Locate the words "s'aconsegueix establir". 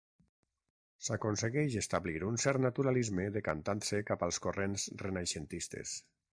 1.07-2.23